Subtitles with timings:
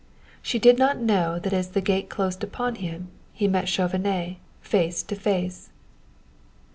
[0.41, 5.03] She did not know that as the gate closed upon him he met Chauvenet face
[5.03, 5.69] to face.